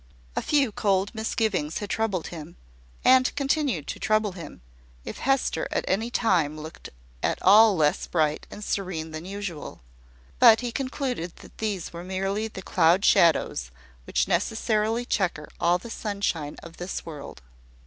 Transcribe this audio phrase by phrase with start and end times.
[0.35, 2.55] A few cold misgivings had troubled him,
[3.05, 4.61] and continued to trouble him,
[5.05, 6.89] if Hester at any time looked
[7.21, 9.81] at all less bright and serene than usual:
[10.39, 13.69] but he concluded that these were merely the cloud shadows
[14.05, 17.43] which necessarily chequer all the sunshine of this world.